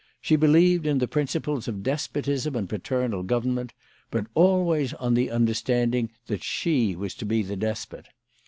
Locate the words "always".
4.33-4.95